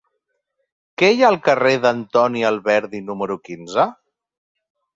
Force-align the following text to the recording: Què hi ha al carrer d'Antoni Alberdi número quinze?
Què 1.01 1.09
hi 1.15 1.21
ha 1.23 1.27
al 1.33 1.37
carrer 1.49 1.75
d'Antoni 1.85 2.43
Alberdi 2.51 3.05
número 3.11 3.39
quinze? 3.47 3.87